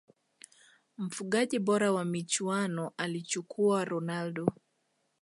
[0.97, 4.47] mfungaji bora wa michuano alichukua ronaldo